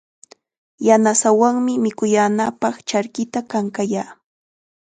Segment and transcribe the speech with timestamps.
[0.87, 4.11] Yanasaawanmi mikuyaanapaq charkita kankayaa.